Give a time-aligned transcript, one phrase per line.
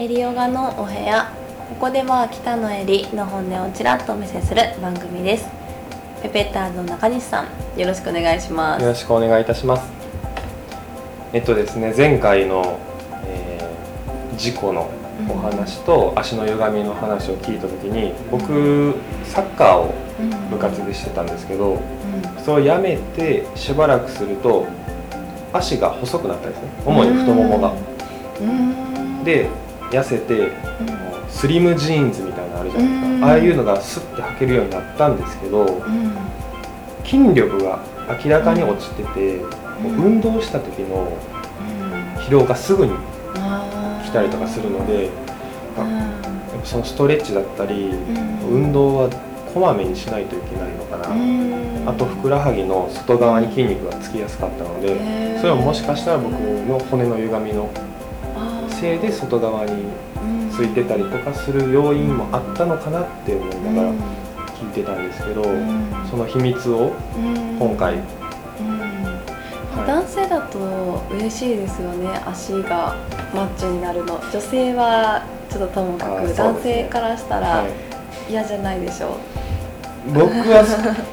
[0.00, 1.28] エリヨガのお部屋。
[1.70, 5.48] ここでは北のエリの本音をちらっとお見せする番組です。
[6.22, 8.82] ペペッターズの中西さんよろしくお願いします。
[8.82, 9.82] よろしくお願いいたします。
[11.32, 12.78] えっとですね前回の、
[13.24, 14.88] えー事故の
[15.28, 18.94] お話と足の歪みの話を聞いた時に僕
[19.24, 19.92] サッカーを
[20.48, 21.82] 部活でしてたんですけど
[22.44, 24.64] それをやめてしばらくすると
[25.52, 26.68] 足が細くなったんですね。
[26.86, 27.72] 主に太ももが。
[28.40, 29.24] うん。
[29.24, 29.48] で
[29.90, 30.50] 痩せて
[31.28, 33.20] スリムジーンズみたいなのあるじゃないですうん。
[33.20, 36.16] かああいうのがスッて履けるようになったんですけどうん
[37.04, 37.80] 筋力が
[38.22, 39.40] 明らかに落ちてて、
[39.82, 41.08] 運動した時の
[41.60, 42.20] うん。
[42.20, 42.92] 疲労がすぐに
[44.04, 45.08] 来たりとかするので
[45.78, 46.64] あうん。
[46.64, 48.40] そのストレッチだったり、ん。
[48.50, 49.10] 運動は
[49.54, 51.88] こまめにしないといけないのかな、うん。
[51.88, 57.70] あとふくらはぎの外側に筋肉がつきやすかったので、それはもしかしたら僕の骨の歪みの
[58.78, 59.72] あーせいで外側に
[60.22, 63.98] うんついてたりとかする要因もあったのかなって思いながらうん。
[64.58, 65.90] 聞いてたんですけど、うん。
[66.10, 67.56] その秘密をうん。
[67.58, 68.00] 今回、うん。
[68.00, 69.86] はい。
[69.86, 70.58] 男性だと
[71.12, 72.08] 嬉しいですよね。
[72.26, 72.96] 足が
[73.34, 74.20] マッチョになるの。
[74.32, 76.32] 女性はちょっとともかく、ね。
[76.34, 77.70] 男性からしたらはい。
[78.28, 79.10] 嫌じゃないでしょう、
[80.06, 80.64] 僕は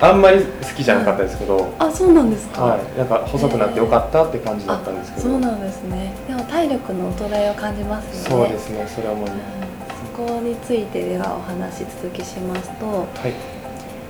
[0.02, 6.14] あんまり好きじゃなかったですけど、 あそうなんですか、はい、なんか細くなってよかったって感じだったんですけど、そうなんですね。
[6.28, 8.46] でも体力の衰えを感じますよね。
[8.46, 8.88] そうですね。
[8.88, 9.66] それはもう、うん
[10.16, 13.34] そこについてではお話し続きしますとはい。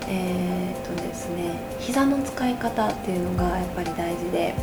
[0.08, 4.54] えーっとですね膝の使い方っていうのがやっぱり大事で、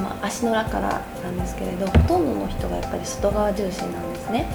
[0.00, 4.46] まあ、足の裏からなんですけれどほとんどの人がやっぱり外側重心なんですね。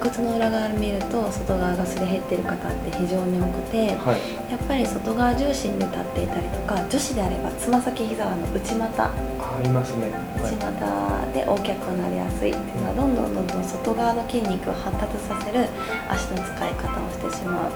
[0.00, 4.50] 靴の裏側を見ると外側がすり減ってる方って非常に多くてはい。
[4.50, 15.66] やっぱり外側重心で立っていたりとか女子であればつま先膝の内股あいますね、は内い、股で大きくなりやすいっていうのはどんどんどんどん外側の筋肉を発達させる
[16.08, 17.72] 足の使い方をしてしまう。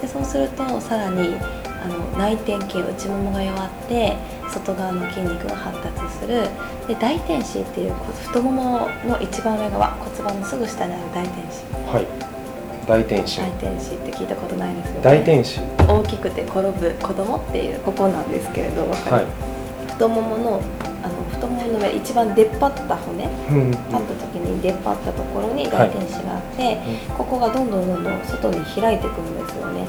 [0.00, 1.36] でそうするとさらに
[1.82, 4.16] あの内転筋内ももが弱って
[4.48, 6.42] 外側の筋肉が発達する。
[6.86, 12.06] で大転子っていうこ太ももの一番上側骨盤のすぐ下にある大転子はい、
[12.86, 13.40] 大天使。
[13.40, 15.00] 大転子って聞いたことないですよね。
[15.02, 15.60] 大天使。
[15.88, 19.24] 大きくて転ぶ子供っていうここなんですけれどはい。
[19.24, 19.26] る、
[19.88, 20.60] 太ももの
[21.02, 23.24] あの太ももの上一番出っ張った骨。
[23.24, 26.78] うん立った時に出っ張ったところに大天使があって、
[27.16, 29.86] ここがどんどんどんどん外に開いてくるんですよね。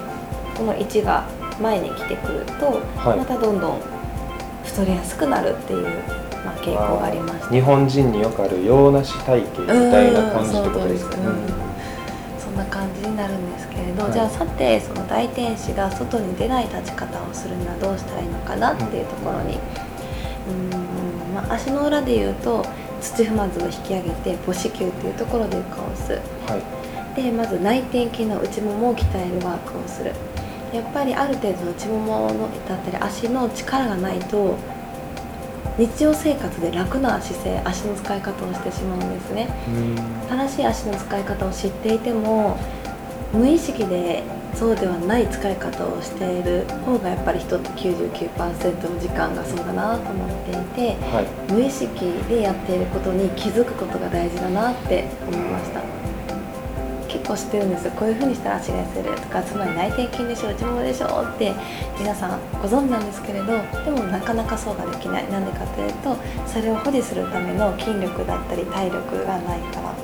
[0.55, 1.25] この位置が
[1.61, 3.17] 前に来てくると、はい。
[3.17, 3.79] またどんどん
[4.65, 5.87] 太りやすくなるっていう、
[6.43, 7.55] まあ、傾向がありまして。
[7.55, 11.23] 日本人によくある洋梨体型みたいな感じってことですかね。
[11.25, 11.71] うん
[12.37, 14.11] そんな感じになるんですけれど、はい。
[14.11, 19.57] じゃあさてその大天使が外に出ない立ち方をするにはどうしたらいいのかなっていうところに、
[20.49, 22.65] うんまあ、足の裏でいうと
[22.99, 26.11] 土踏まずを引き上げて母子球っていうところで床を押す
[26.51, 27.21] はい。
[27.21, 30.11] でまず内転筋の内ももを鍛えるワークをする
[30.73, 34.57] やっぱりある程度内もものだったり足の力がないと
[35.77, 39.47] 日常生活で楽な姿勢足の使い方をしてしまうんですね。
[39.67, 39.95] うん。
[40.29, 42.57] 正しい足の使い方を知っていても
[43.33, 44.23] 無意識で
[44.53, 51.53] そうではない使い方をしている方がやっぱり人って99%の時間がそうだなと思っていてはい。
[51.53, 51.89] 無意識
[52.27, 56.00] でやっていることに気づくことが大事だなって思いました
[57.31, 57.85] 結構知ってるんです。
[57.85, 61.53] よこういう風にしたら足が痩せるとかつまり内転筋でしょ内ももでしょって
[61.97, 65.31] 皆さんご存知なんですけれどでもなかなかそうができない。
[65.31, 69.95] なんでかというとそれを保持するための筋力だったり体力がないから。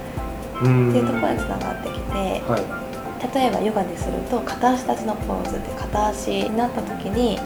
[0.64, 0.90] うん。
[0.90, 2.14] っていうところにつながってきて
[2.48, 3.34] はい。
[3.36, 7.40] 例えばヨガですると片足立ちのポーズで片足になった時に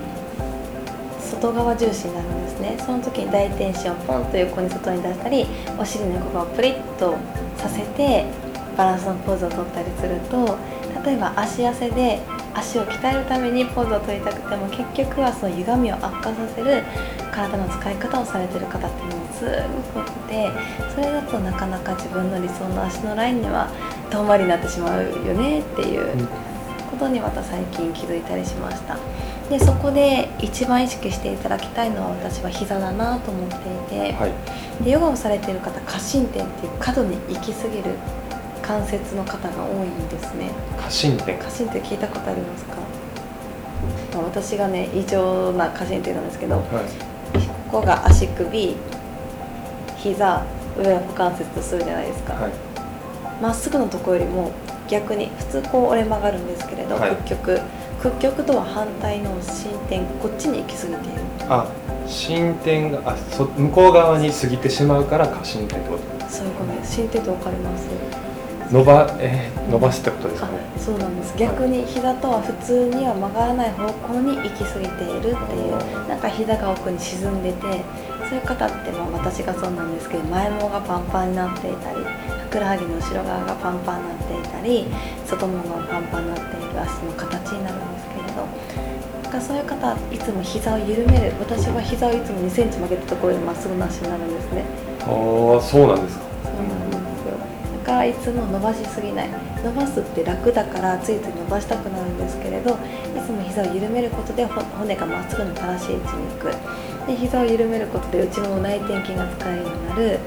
[1.20, 2.76] 外側重心になるんですね。
[2.86, 5.48] その時に大転子をポンと横に外に出したり
[5.80, 7.16] お尻の横側をプリッと
[7.58, 8.26] させて
[8.82, 10.58] バランスのポーズを取ったりすると
[11.06, 12.20] 例えば足痩せで
[12.56, 16.84] 足を鍛えるためにポーズを取りたくても結局はその歪みを悪化させる
[17.32, 19.46] 体の使い方をされてる方っていうのもす
[19.94, 20.50] ごく多くて
[20.96, 23.70] それだとなかなか自分の理想の足のラインには
[24.10, 26.28] 遠回りになってしまうよねっていう
[26.90, 28.98] ことにまた最近気づいたりしました。
[29.50, 33.56] でそこで一番意識していただきたいのは私は膝だなと思って
[33.96, 34.84] いて、はい。
[34.84, 37.96] でヨガをされている方過伸点っていう過度に行き過ぎる
[38.62, 40.52] 関節の方が多いんですね。
[40.78, 41.38] 過伸点。
[41.38, 42.76] 過伸点聞いたことありますか、
[44.14, 46.66] まあ私がね異常な過伸点なんですけどはい。
[47.72, 48.76] ここが足首
[49.98, 50.44] 膝
[50.78, 52.52] 上股関節とするじゃないですか、はい。
[53.42, 54.52] まっすぐのところよりも
[54.88, 57.16] 逆に普通こう折れ曲がるんですけれど、はい。
[57.16, 57.62] 屈曲。
[58.02, 61.22] 屈曲とは反対の進展こっちに行き過ぎている。
[61.50, 61.68] あ
[62.08, 66.28] 進展があそ向こう側に過ぎてしまうから過進展ってこと？
[66.28, 66.96] そういうことです。
[66.96, 67.88] 進展ってわかります？
[68.72, 70.54] 伸ば,、えー伸ばすってことですかね。
[70.76, 71.34] あそうなんです。
[71.38, 77.62] 逆に膝とは普通には曲がらない方向に行き過ぎているっていうなんか膝が奥に沈んでて
[78.28, 82.00] そういう方ってまあ私がそうなんですけど前ももがパンパンになっていたり
[82.48, 84.86] ふくらはぎの後ろ側がパンパンになっていたり
[85.26, 88.48] 外ももがパンパンになっている足の形になるんですけれど
[89.24, 94.64] なんかそういう方いつも膝を緩める私は膝をいつも2センチ曲げたところでまっすぐな足になるんですね。
[95.02, 95.08] ああ
[95.62, 96.20] そうなんです
[98.02, 99.30] だからいつも伸ばしすぎない。
[99.64, 102.74] 伸ばすって楽だからついつい伸ばしたくなるんですけれどい
[103.24, 107.08] つも膝を緩めることでほ骨がまっすぐの正しい位置に行く。
[107.08, 110.20] で膝を緩めることで内もも内転筋が使えるようになる。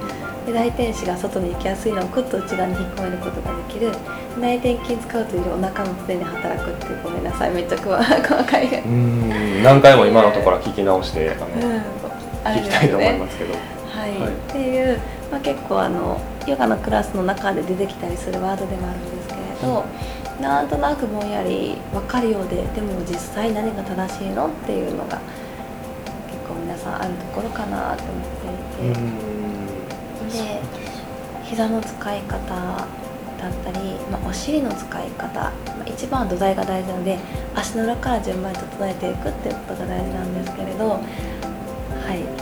[0.47, 3.91] で内転子が外に行きやすいのをクッと内側に引っ込めることができる。
[4.39, 7.51] 内転筋使うというよりお腹も常に働くっていうごめんなさい。
[7.51, 9.63] めっちゃ細細かい、うーん。
[9.65, 11.83] 何回も今のところは聞き直してあの、うん、
[12.57, 13.55] 聞きたいと思いねますけど。
[13.55, 14.29] はい、はい。
[14.29, 14.99] っていう、
[15.33, 19.85] まあ、結構あのヨガのクラスの中で出てきたりするワードでもあるんですけれど、
[20.41, 25.21] なんとなくぼんやり分かるようででも実際何が正しいのっていうのが
[26.27, 28.25] 結構皆さんあるところかなと思っ
[28.79, 28.95] てい
[30.33, 30.61] て、で
[31.45, 35.53] 膝の使い方だったり、まあ、お尻の使い方、まあ、
[35.87, 37.19] 一番は土台が大事なので
[37.55, 41.01] 足の裏から順番に整えていくっていうことが大事なんですけれど、はい、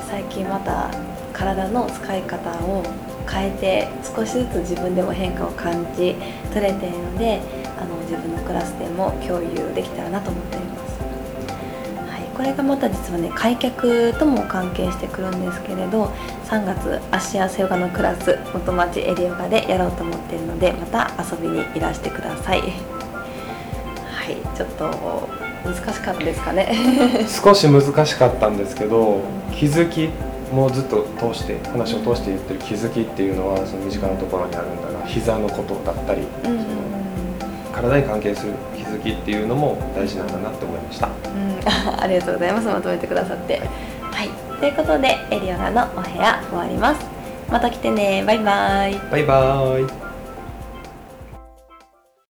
[0.08, 0.90] 最近また
[1.32, 2.84] 体の使い方を
[3.30, 6.14] 変えて少しずつ自分でも変化を感じ
[6.52, 7.40] 取れているので
[7.78, 10.82] あの自分のクラスでも共有できたらなと思っています。
[12.12, 16.12] はい、これがまた実はね開脚とも関係してくるんですけれど
[16.44, 22.66] 3月足やヨガのクラス元町エリヨガでやろうと思っているのでまた遊びにいらしてくださいは
[24.30, 26.74] いちょっと難しかったですかね
[27.26, 29.20] 少し難しかったんですけど
[29.52, 30.10] 気づき
[30.52, 36.56] もうずっと通して話を通して言ってる気づきっていうのはその身近なところにあるんだな膝のことだったり、うん。
[36.56, 36.92] うん
[37.72, 41.08] 体に関係する気づきっていうのも大事なんだなって思いました。
[41.08, 41.60] うん、
[42.00, 42.66] ありがとうございます。
[42.68, 43.60] まとめてくださって。
[44.10, 44.28] はい。
[44.60, 47.00] ということでエリオラのお部屋終わります。
[47.50, 48.22] また来てね。
[48.26, 49.00] バイバイ。
[49.10, 50.01] バイバーイ